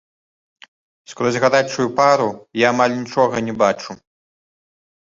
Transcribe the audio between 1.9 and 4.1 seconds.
пару я амаль нічога не бачу.